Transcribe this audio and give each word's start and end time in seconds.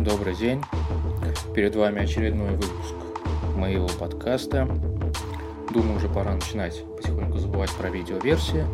Добрый 0.00 0.34
день. 0.34 0.62
Перед 1.54 1.76
вами 1.76 2.00
очередной 2.00 2.52
выпуск 2.52 2.94
моего 3.54 3.86
подкаста. 3.86 4.66
Думаю, 5.74 5.96
уже 5.96 6.08
пора 6.08 6.32
начинать 6.32 6.82
потихоньку 6.96 7.36
забывать 7.36 7.70
про 7.72 7.90
видеоверсии, 7.90 8.64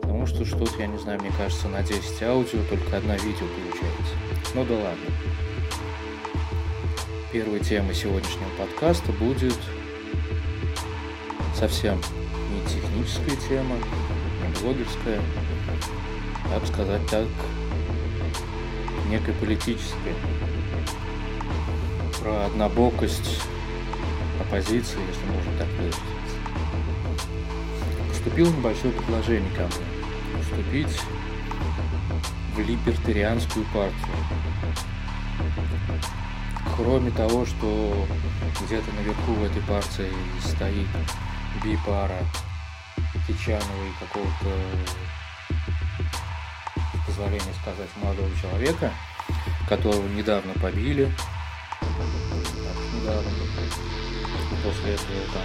потому 0.00 0.24
что 0.26 0.44
что-то, 0.44 0.70
я 0.78 0.86
не 0.86 0.98
знаю, 0.98 1.20
мне 1.20 1.32
кажется, 1.36 1.66
на 1.66 1.82
10 1.82 2.22
аудио 2.22 2.60
только 2.70 2.96
одна 2.96 3.16
видео 3.16 3.44
получается. 3.44 4.14
Ну 4.54 4.64
да 4.64 4.74
ладно. 4.74 5.06
Первой 7.32 7.58
темой 7.58 7.96
сегодняшнего 7.96 8.48
подкаста 8.56 9.10
будет 9.14 9.58
совсем 11.56 12.00
не 12.52 12.60
техническая 12.70 13.36
тема, 13.48 13.74
не 13.74 14.60
блогерская, 14.62 15.20
так 16.50 16.66
сказать 16.66 17.04
так, 17.10 17.26
некой 19.06 19.34
политической. 19.34 20.14
Про 22.20 22.46
однобокость 22.46 23.40
оппозиции, 24.40 24.98
если 25.08 25.26
можно 25.26 25.52
так 25.58 25.68
выразиться. 25.78 26.02
Поступило 28.08 28.48
небольшое 28.48 28.92
предложение 28.92 29.50
ко 29.52 29.62
мне 29.62 30.42
вступить 30.42 31.00
в 32.54 32.60
либертарианскую 32.60 33.64
партию. 33.66 34.16
Кроме 36.76 37.10
того, 37.10 37.46
что 37.46 38.06
где-то 38.64 38.92
наверху 38.92 39.32
в 39.32 39.44
этой 39.44 39.62
партии 39.62 40.12
стоит 40.42 40.88
бипара 41.62 42.18
Кичанова 43.26 43.62
и 43.62 44.04
какого-то 44.04 44.50
позволения 47.16 47.54
сказать, 47.62 47.88
молодого 48.02 48.28
человека, 48.40 48.92
которого 49.68 50.06
недавно 50.08 50.52
побили. 50.54 51.10
После 54.62 54.94
этого 54.94 55.20
там 55.32 55.42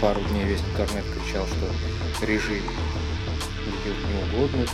пару 0.00 0.20
дней 0.28 0.44
весь 0.44 0.60
интернет 0.60 1.04
кричал, 1.04 1.46
что 1.46 2.24
режим 2.26 2.62
неугодных, 3.84 4.70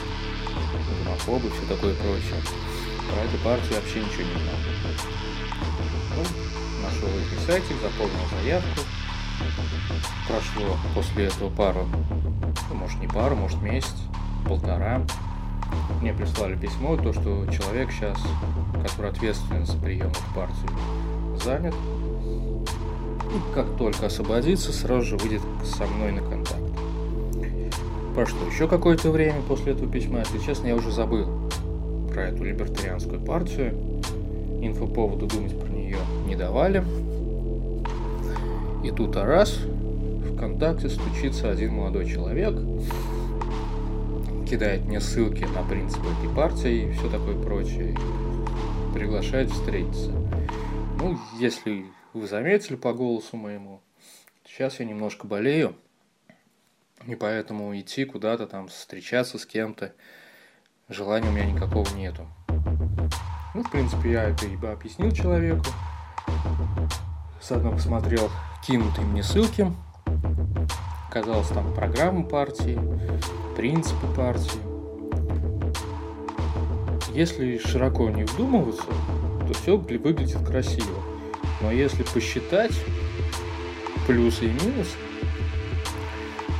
гомофобы, 1.04 1.50
все 1.50 1.74
такое 1.74 1.94
прочее. 1.94 2.42
Про 3.08 3.22
эту 3.22 3.38
партию 3.38 3.74
вообще 3.74 4.00
ничего 4.00 4.22
не 4.22 4.32
знал. 4.32 4.58
Ну, 6.16 6.22
нашел 6.82 7.08
их 7.08 7.46
сайтик, 7.46 7.76
заполнил 7.80 8.28
заявку. 8.42 8.80
Прошло 10.28 10.76
после 10.94 11.26
этого 11.26 11.48
пару, 11.50 11.88
ну, 12.68 12.74
может 12.74 13.00
не 13.00 13.06
пару, 13.06 13.34
может 13.34 13.60
месяц, 13.62 13.94
полтора 14.46 15.02
мне 16.00 16.12
прислали 16.12 16.56
письмо, 16.56 16.96
то, 16.96 17.12
что 17.12 17.46
человек 17.46 17.90
сейчас, 17.92 18.18
который 18.82 19.10
ответственен 19.10 19.66
за 19.66 19.76
прием 19.76 20.12
в 20.12 20.34
партию, 20.34 20.70
занят. 21.44 21.74
И 23.30 23.54
как 23.54 23.66
только 23.76 24.06
освободится, 24.06 24.72
сразу 24.72 25.02
же 25.02 25.16
выйдет 25.16 25.42
со 25.64 25.86
мной 25.86 26.12
на 26.12 26.22
контакт. 26.22 26.60
Прошло 28.14 28.38
еще 28.50 28.66
какое-то 28.66 29.10
время 29.10 29.40
после 29.46 29.72
этого 29.72 29.90
письма, 29.90 30.20
если 30.20 30.38
честно, 30.38 30.66
я 30.66 30.74
уже 30.74 30.90
забыл 30.90 31.28
про 32.12 32.28
эту 32.28 32.44
либертарианскую 32.44 33.20
партию. 33.20 33.74
Инфоповоду 34.62 35.26
думать 35.26 35.58
про 35.58 35.68
нее 35.68 35.98
не 36.26 36.34
давали. 36.34 36.84
И 38.82 38.90
тут 38.90 39.16
а 39.16 39.24
раз 39.24 39.58
в 39.58 40.34
ВКонтакте 40.34 40.88
стучится 40.88 41.50
один 41.50 41.74
молодой 41.74 42.06
человек, 42.06 42.54
кидает 44.50 44.84
мне 44.84 45.00
ссылки 45.00 45.44
на 45.44 45.62
принципы 45.62 46.08
этой 46.08 46.34
партии 46.34 46.88
и 46.88 46.92
все 46.92 47.08
такое 47.08 47.40
прочее. 47.40 47.96
Приглашает 48.92 49.48
встретиться. 49.48 50.10
Ну, 50.98 51.16
если 51.38 51.86
вы 52.14 52.26
заметили 52.26 52.74
по 52.74 52.92
голосу 52.92 53.36
моему, 53.36 53.80
сейчас 54.44 54.80
я 54.80 54.86
немножко 54.86 55.28
болею, 55.28 55.76
и 57.06 57.14
поэтому 57.14 57.78
идти 57.78 58.04
куда-то 58.04 58.48
там 58.48 58.66
встречаться 58.66 59.38
с 59.38 59.46
кем-то 59.46 59.92
желания 60.88 61.28
у 61.28 61.32
меня 61.32 61.46
никакого 61.46 61.88
нету. 61.94 62.26
Ну, 63.54 63.62
в 63.62 63.70
принципе, 63.70 64.10
я 64.10 64.24
это 64.24 64.46
ибо 64.46 64.72
объяснил 64.72 65.12
человеку. 65.12 65.62
Заодно 67.40 67.70
посмотрел 67.70 68.28
кинутые 68.66 69.06
мне 69.06 69.22
ссылки. 69.22 69.72
Оказалось, 71.10 71.48
там 71.48 71.74
программа 71.74 72.22
партии, 72.22 72.78
принципы 73.56 74.06
партии. 74.14 74.60
Если 77.12 77.58
широко 77.58 78.08
не 78.10 78.22
вдумываться, 78.22 78.84
то 79.44 79.52
все 79.54 79.76
выглядит 79.76 80.38
красиво. 80.46 81.02
Но 81.62 81.72
если 81.72 82.04
посчитать 82.04 82.70
плюсы 84.06 84.44
и 84.44 84.50
минусы, 84.50 84.94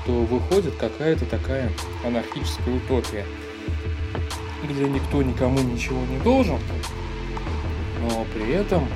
то 0.05 0.25
выходит 0.25 0.75
какая-то 0.75 1.27
такая 1.27 1.71
анархическая 2.05 2.75
утопия, 2.75 3.25
где 4.69 4.89
никто 4.89 5.23
никому 5.23 5.61
ничего 5.61 6.05
не 6.07 6.19
должен, 6.25 6.59
но 8.01 8.27
при 8.35 8.51
этом 8.51 8.89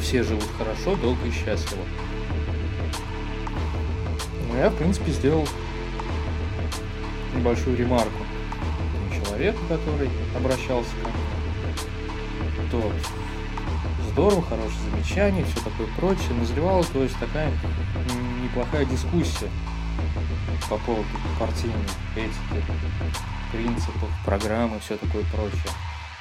все 0.00 0.22
живут 0.22 0.46
хорошо, 0.56 0.94
долго 0.94 1.26
и 1.26 1.32
счастливо. 1.32 1.82
Но 4.52 4.58
я, 4.58 4.68
в 4.68 4.76
принципе, 4.76 5.10
сделал 5.12 5.48
небольшую 7.34 7.76
ремарку 7.76 8.22
человеку, 9.24 9.58
который 9.68 10.10
обращался 10.36 10.90
ко 11.02 11.08
мне. 11.08 12.70
То 12.70 12.92
здорово, 14.10 14.42
хорошее 14.42 14.80
замечание, 14.90 15.44
все 15.44 15.64
такое 15.64 15.86
прочее. 15.96 16.34
Назревала, 16.38 16.84
то 16.84 17.02
есть 17.02 17.18
такая 17.18 17.50
неплохая 18.42 18.84
дискуссия 18.84 19.48
по 20.68 20.76
поводу 20.78 21.06
партийной 21.38 21.76
этики, 22.14 22.64
принципов, 23.52 24.10
программы, 24.24 24.80
все 24.80 24.96
такое 24.96 25.24
прочее. 25.32 25.72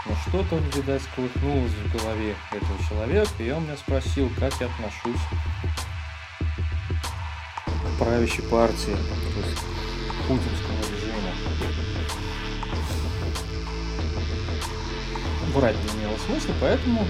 Но 0.05 0.15
что-то, 0.27 0.57
видать, 0.75 1.03
колыхнулось 1.15 1.71
в 1.71 1.97
голове 1.97 2.35
этого 2.51 2.89
человека, 2.89 3.31
и 3.39 3.51
он 3.51 3.63
меня 3.63 3.77
спросил, 3.77 4.31
как 4.39 4.53
я 4.59 4.67
отношусь 4.67 5.21
правящей 8.01 8.43
партии, 8.45 8.95
то 8.95 9.47
есть 9.47 9.61
путинскому 10.27 10.79
режиму. 10.91 11.29
Врать 15.53 15.75
не 15.75 16.01
имело 16.01 16.17
смысла, 16.25 16.53
поэтому 16.59 17.05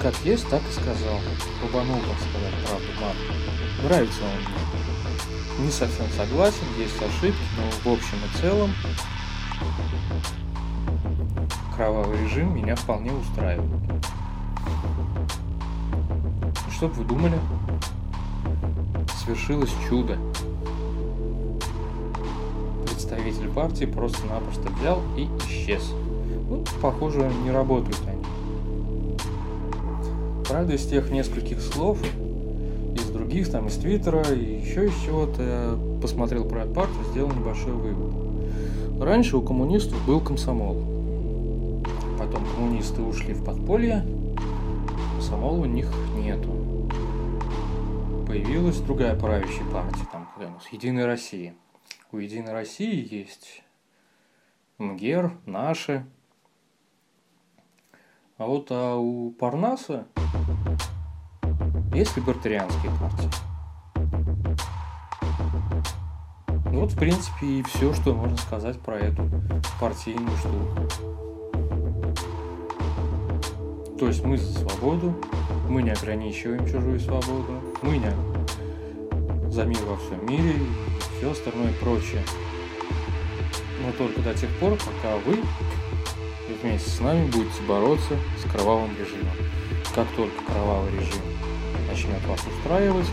как 0.00 0.14
есть, 0.24 0.48
так 0.48 0.62
и 0.68 0.72
сказал. 0.72 1.18
Побанул, 1.60 1.98
так 1.98 2.18
сказать, 2.18 2.54
правду 2.64 2.86
матку. 3.00 3.82
Нравится 3.82 4.20
он 4.22 5.58
мне. 5.58 5.66
Не 5.66 5.70
совсем 5.72 6.06
согласен, 6.16 6.66
есть 6.78 7.02
ошибки, 7.02 7.42
но 7.56 7.90
в 7.90 7.94
общем 7.94 8.18
и 8.24 8.38
целом 8.38 8.72
кровавый 11.74 12.22
режим 12.22 12.54
меня 12.54 12.76
вполне 12.76 13.12
устраивает. 13.12 13.70
Что 16.70 16.86
бы 16.86 16.94
вы 16.94 17.04
думали? 17.04 17.40
Свершилось 19.24 19.72
чудо. 19.88 20.18
Представитель 22.84 23.48
партии 23.48 23.86
просто-напросто 23.86 24.68
взял 24.78 25.00
и 25.16 25.28
исчез. 25.46 25.92
Ну, 26.48 26.62
похоже, 26.82 27.30
не 27.42 27.50
работают 27.50 27.98
они. 28.06 28.22
Правда, 30.48 30.74
из 30.74 30.86
тех 30.86 31.10
нескольких 31.10 31.60
слов, 31.60 31.98
из 32.94 33.04
других, 33.04 33.50
там, 33.50 33.68
из 33.68 33.76
Твиттера 33.76 34.22
и 34.30 34.60
еще 34.60 34.86
из 34.86 34.94
чего-то, 35.04 35.42
я 35.42 36.00
посмотрел 36.00 36.44
про 36.44 36.66
партию, 36.66 37.04
сделал 37.10 37.30
небольшой 37.30 37.72
вывод. 37.72 38.12
Раньше 39.00 39.36
у 39.36 39.42
коммунистов 39.42 39.98
был 40.06 40.20
комсомол. 40.20 40.82
Потом 42.18 42.44
коммунисты 42.54 43.02
ушли 43.02 43.34
в 43.34 43.42
подполье, 43.44 44.04
комсомола 45.16 45.58
у 45.60 45.64
них 45.64 45.90
нету 46.16 46.63
появилась 48.34 48.80
другая 48.80 49.14
правящая 49.14 49.64
партия, 49.70 50.08
там 50.10 50.26
какая 50.26 50.48
у 50.48 50.54
нас, 50.54 50.66
Единая 50.72 51.06
Россия. 51.06 51.54
У 52.10 52.18
Единой 52.18 52.52
России 52.52 53.14
есть 53.14 53.62
МГЕР, 54.78 55.30
наши. 55.46 56.04
А 58.36 58.46
вот 58.46 58.72
а 58.72 58.96
у 58.96 59.30
Парнаса 59.30 60.08
есть 61.94 62.16
либертарианские 62.16 62.90
партии. 62.98 63.30
Вот, 66.72 66.90
в 66.90 66.98
принципе, 66.98 67.46
и 67.46 67.62
все, 67.62 67.94
что 67.94 68.14
можно 68.14 68.36
сказать 68.36 68.80
про 68.80 68.98
эту 68.98 69.30
партийную 69.80 70.36
штуку. 70.38 70.88
То 73.96 74.08
есть 74.08 74.24
мы 74.24 74.36
за 74.36 74.58
свободу, 74.58 75.14
мы 75.68 75.82
не 75.82 75.90
ограничиваем 75.90 76.66
чужую 76.66 77.00
свободу, 77.00 77.60
мы 77.82 77.98
не 77.98 78.10
за 79.50 79.64
мир 79.64 79.78
во 79.86 79.96
всем 79.96 80.26
мире 80.26 80.56
и 80.56 81.18
все 81.18 81.30
остальное 81.30 81.72
прочее. 81.80 82.22
Но 83.84 83.92
только 83.92 84.20
до 84.20 84.34
тех 84.34 84.50
пор, 84.58 84.72
пока 84.72 85.16
вы 85.26 85.38
вместе 86.62 86.90
с 86.90 87.00
нами 87.00 87.26
будете 87.28 87.62
бороться 87.68 88.16
с 88.38 88.50
кровавым 88.50 88.90
режимом. 88.98 89.32
Как 89.94 90.08
только 90.16 90.44
кровавый 90.44 90.90
режим 90.92 91.22
начнет 91.88 92.24
вас 92.26 92.40
устраивать, 92.46 93.06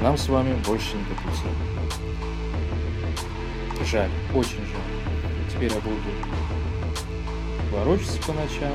нам 0.00 0.16
с 0.16 0.28
вами 0.28 0.54
больше 0.66 0.96
не 0.96 1.04
по 1.04 1.14
пути. 1.14 1.48
Жаль, 3.84 4.10
очень 4.34 4.58
жаль. 4.58 5.52
Теперь 5.52 5.72
я 5.72 5.80
буду 5.80 5.96
ворочаться 7.72 8.18
по 8.22 8.32
ночам, 8.32 8.74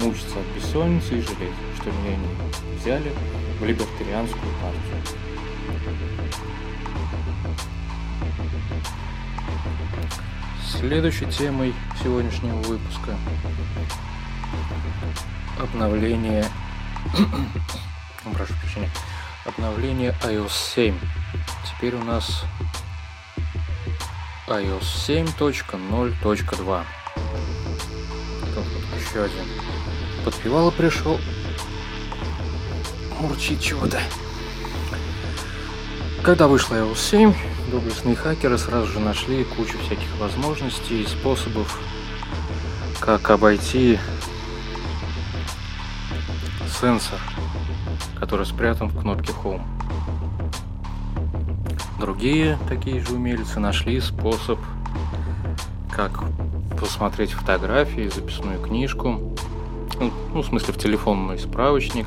мучиться 0.00 0.40
от 0.40 0.46
бессонницы 0.56 1.18
и 1.18 1.20
жалеть, 1.20 1.54
что 1.76 1.90
меня 1.90 2.16
не 2.16 2.76
взяли 2.78 3.12
в 3.58 3.64
либертарианскую 3.64 4.52
партию. 4.62 4.96
Следующей 10.66 11.26
темой 11.26 11.74
сегодняшнего 12.02 12.56
выпуска 12.62 13.16
обновление 15.58 16.46
прошу 18.34 18.54
прощения 18.54 18.90
обновление 19.44 20.14
iOS 20.22 20.52
7 20.74 20.98
теперь 21.66 21.94
у 21.94 22.04
нас 22.04 22.44
iOS 24.48 25.36
7.0.2 25.38 26.84
еще 28.98 29.24
один 29.24 29.79
подпевало 30.24 30.70
пришел. 30.70 31.18
Мурчит 33.20 33.60
чего-то. 33.60 34.00
Когда 36.22 36.48
вышла 36.48 36.76
iOS 36.76 36.98
7 36.98 37.34
доблестные 37.70 38.16
хакеры 38.16 38.58
сразу 38.58 38.86
же 38.86 38.98
нашли 38.98 39.44
кучу 39.44 39.78
всяких 39.78 40.08
возможностей 40.18 41.02
и 41.02 41.06
способов 41.06 41.78
как 42.98 43.30
обойти 43.30 43.98
сенсор, 46.80 47.18
который 48.18 48.44
спрятан 48.44 48.88
в 48.88 49.00
кнопке 49.00 49.32
Home. 49.44 49.62
Другие 51.98 52.58
такие 52.68 53.00
же 53.00 53.14
умельцы 53.14 53.60
нашли 53.60 54.00
способ, 54.00 54.58
как 55.90 56.24
посмотреть 56.78 57.32
фотографии, 57.32 58.10
записную 58.14 58.60
книжку, 58.60 59.34
ну, 60.00 60.10
ну 60.34 60.42
в 60.42 60.46
смысле 60.46 60.74
в 60.74 60.78
телефонный 60.78 61.38
справочник, 61.38 62.06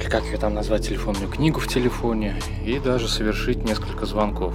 или 0.00 0.08
как 0.08 0.24
ее 0.24 0.38
там 0.38 0.54
назвать, 0.54 0.88
телефонную 0.88 1.28
книгу 1.28 1.60
в 1.60 1.68
телефоне, 1.68 2.34
и 2.64 2.78
даже 2.78 3.08
совершить 3.08 3.64
несколько 3.64 4.06
звонков. 4.06 4.54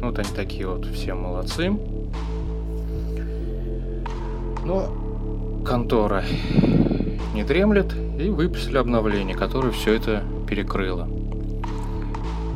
Вот 0.00 0.18
они 0.18 0.28
такие 0.34 0.66
вот 0.66 0.86
все 0.86 1.14
молодцы. 1.14 1.70
Но 4.64 4.88
контора 5.64 6.24
не 7.34 7.44
дремлет 7.44 7.92
и 8.18 8.28
выпустили 8.28 8.78
обновление, 8.78 9.36
которое 9.36 9.72
все 9.72 9.94
это 9.94 10.24
перекрыло. 10.48 11.08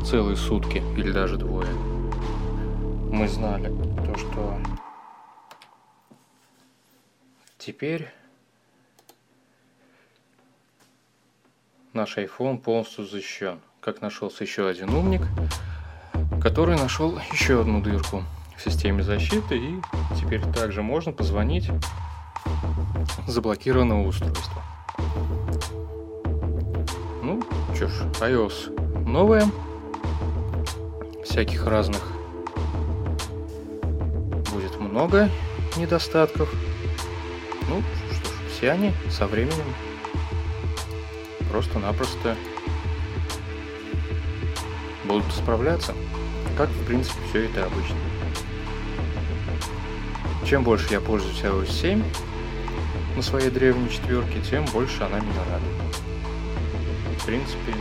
Целые 0.05 0.37
сутки 0.37 0.81
или 0.97 1.11
даже 1.11 1.37
двое. 1.37 1.67
Мы 3.11 3.27
знали 3.27 3.71
то, 4.05 4.17
что 4.17 4.57
теперь 7.65 8.13
наш 11.93 12.15
iPhone 12.17 12.59
полностью 12.59 13.07
защищен. 13.07 13.59
Как 13.79 14.01
нашелся 14.01 14.43
еще 14.43 14.67
один 14.67 14.93
умник, 14.93 15.21
который 16.43 16.77
нашел 16.77 17.17
еще 17.31 17.61
одну 17.61 17.81
дырку 17.81 18.23
в 18.55 18.61
системе 18.61 19.01
защиты, 19.01 19.57
и 19.57 19.81
теперь 20.15 20.41
также 20.53 20.83
можно 20.83 21.11
позвонить 21.11 21.71
заблокированного 23.25 24.05
устройства. 24.05 24.61
Ну, 27.23 27.41
что 27.73 27.87
ж, 27.87 28.01
iOS 28.21 29.09
новая, 29.09 29.45
всяких 31.23 31.65
разных 31.65 32.03
будет 34.53 34.79
много 34.79 35.31
недостатков. 35.77 36.53
Ну, 37.69 37.83
все 38.51 38.71
они 38.71 38.93
со 39.09 39.27
временем 39.27 39.65
просто-напросто 41.49 42.35
будут 45.05 45.31
справляться, 45.33 45.93
как 46.57 46.69
в 46.69 46.85
принципе 46.85 47.19
все 47.29 47.45
это 47.45 47.65
обычно. 47.65 47.95
Чем 50.45 50.63
больше 50.63 50.87
я 50.91 51.01
пользуюсь 51.01 51.41
iOS 51.41 51.71
7, 51.71 52.03
на 53.15 53.21
своей 53.21 53.49
древней 53.49 53.89
четверке, 53.89 54.41
тем 54.41 54.65
больше 54.65 55.03
она 55.03 55.19
меня 55.19 55.41
радует. 55.49 55.95
В 57.17 57.25
принципе, 57.25 57.73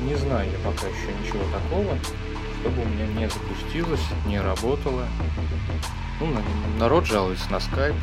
не 0.00 0.14
знаю 0.16 0.50
я 0.50 0.58
пока 0.58 0.86
еще 0.88 1.12
ничего 1.22 1.44
такого, 1.52 1.98
чтобы 2.60 2.82
у 2.82 2.84
меня 2.86 3.06
не 3.06 3.28
запустилось, 3.28 4.00
не 4.26 4.40
работало. 4.40 5.06
Ну, 6.20 6.36
народ 6.78 7.06
жалуется 7.06 7.50
на 7.50 7.60
скайп. 7.60 7.94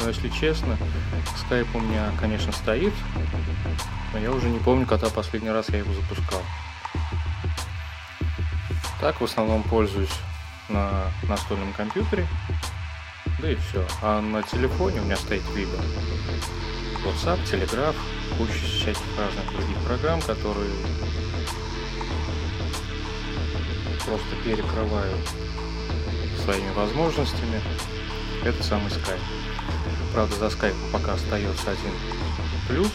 Но 0.00 0.08
если 0.08 0.28
честно, 0.28 0.76
скайп 1.36 1.68
у 1.74 1.80
меня, 1.80 2.10
конечно, 2.20 2.52
стоит, 2.52 2.92
но 4.12 4.18
я 4.18 4.30
уже 4.30 4.48
не 4.48 4.58
помню, 4.58 4.86
когда 4.86 5.08
последний 5.08 5.50
раз 5.50 5.68
я 5.68 5.78
его 5.78 5.92
запускал. 5.92 6.40
Так 9.00 9.20
в 9.20 9.24
основном 9.24 9.62
пользуюсь 9.62 10.14
на 10.68 11.10
настольном 11.28 11.72
компьютере. 11.74 12.26
Да 13.40 13.50
и 13.50 13.56
все. 13.56 13.86
А 14.02 14.20
на 14.20 14.42
телефоне 14.42 15.00
у 15.00 15.04
меня 15.04 15.16
стоит 15.16 15.42
Viber. 15.54 15.80
WhatsApp, 17.04 17.38
Telegraph, 17.44 17.94
куча 18.38 18.52
всяких 18.52 19.02
разных 19.18 19.52
других 19.52 19.78
программ, 19.84 20.20
которые 20.22 20.70
просто 24.06 24.36
перекрывают 24.44 25.28
своими 26.44 26.70
возможностями 26.74 27.60
этот 28.44 28.64
самый 28.64 28.88
Skype. 28.88 29.20
Правда, 30.14 30.36
за 30.36 30.46
Skype 30.46 30.76
пока 30.92 31.14
остается 31.14 31.72
один 31.72 31.92
плюс, 32.68 32.90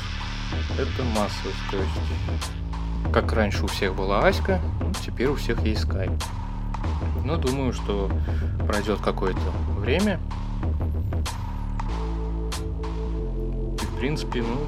это 0.77 1.03
массовость. 1.03 1.57
То 1.69 1.77
есть, 1.77 3.13
как 3.13 3.33
раньше 3.33 3.65
у 3.65 3.67
всех 3.67 3.93
была 3.93 4.25
Аська, 4.25 4.62
ну, 4.79 4.93
теперь 5.05 5.27
у 5.27 5.35
всех 5.35 5.62
есть 5.63 5.83
Skype. 5.83 6.21
Но 7.25 7.35
думаю, 7.35 7.74
что 7.74 8.09
пройдет 8.65 9.00
какое-то 9.01 9.39
время. 9.77 10.19
И, 13.81 13.85
в 13.85 14.00
принципе, 14.00 14.43
ну, 14.43 14.65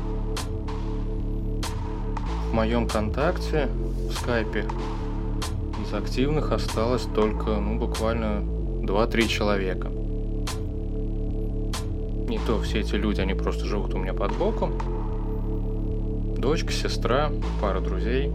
в 2.50 2.54
моем 2.54 2.88
контакте 2.88 3.68
в 4.10 4.14
скайпе 4.14 4.66
активных 5.94 6.52
осталось 6.52 7.08
только, 7.16 7.52
ну, 7.60 7.78
буквально 7.78 8.42
2-3 8.84 9.28
человека. 9.28 9.90
Не 12.28 12.40
то 12.40 12.60
все 12.62 12.80
эти 12.80 12.96
люди, 12.96 13.22
они 13.22 13.34
просто 13.34 13.66
живут 13.66 13.94
у 13.94 13.98
меня 13.98 14.14
под 14.14 14.36
боком. 14.38 14.78
Дочка, 16.38 16.72
сестра, 16.72 17.32
пара 17.62 17.80
друзей. 17.80 18.32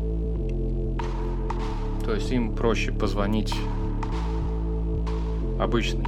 То 2.04 2.14
есть 2.14 2.30
им 2.30 2.54
проще 2.54 2.92
позвонить 2.92 3.54
обычной 5.60 6.06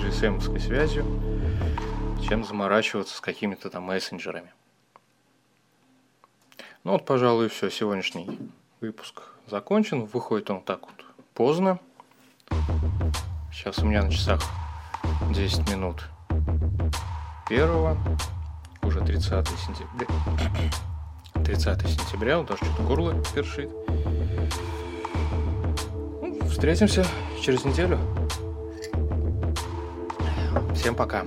GSM 0.00 0.40
связью, 0.58 1.04
чем 2.26 2.44
заморачиваться 2.44 3.16
с 3.16 3.20
какими-то 3.20 3.68
там 3.68 3.82
мессенджерами. 3.84 4.52
Ну 6.84 6.92
вот, 6.92 7.04
пожалуй, 7.04 7.48
все. 7.48 7.68
Сегодняшний 7.68 8.38
выпуск 8.80 9.22
закончен. 9.50 10.04
Выходит 10.04 10.50
он 10.50 10.60
так 10.62 10.80
вот 10.82 11.04
поздно. 11.34 11.78
Сейчас 13.52 13.78
у 13.78 13.86
меня 13.86 14.02
на 14.02 14.10
часах 14.10 14.40
10 15.30 15.70
минут 15.70 16.08
первого, 17.48 17.96
уже 18.82 19.00
30 19.00 19.48
сентября. 19.48 20.06
30 21.44 21.88
сентября, 21.88 22.38
вот 22.38 22.48
даже 22.48 22.64
что-то 22.64 22.82
горло 22.82 23.14
першит. 23.34 23.70
Ну, 26.22 26.48
встретимся 26.48 27.06
через 27.42 27.64
неделю. 27.64 27.98
Всем 30.74 30.94
пока. 30.94 31.24